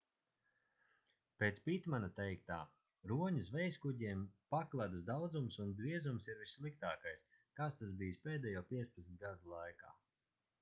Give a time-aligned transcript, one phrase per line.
[1.41, 2.57] pēc pitmana teiktā
[3.11, 4.23] roņu zvejaskuģiem
[4.55, 7.27] pakledus daudzums un biezums ir vissliktākais
[7.61, 9.97] kāds tas bijis pēdējo 15 gadu laikā